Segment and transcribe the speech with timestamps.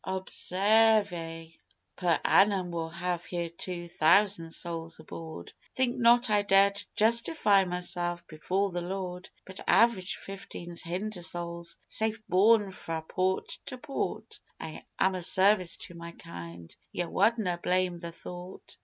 [0.03, 1.55] Obsairve!
[1.95, 7.65] Per annum we'll have here two thousand souls aboard Think not I dare to justify
[7.65, 14.39] myself before the Lord, But average fifteen hunder' souls safe borne fra' port to port
[14.59, 16.75] I am o' service to my kind.
[16.91, 18.77] Ye wadna' blame the thought?